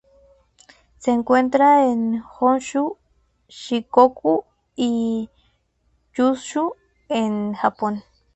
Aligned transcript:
Se 0.97 1.11
encuentra 1.11 1.85
en 1.85 2.23
Honshu, 2.39 2.97
Shikoku 3.47 4.45
y 4.75 5.29
Kyushu, 6.15 6.73
en 7.07 7.49
el 7.49 7.55
Japón. 7.55 8.03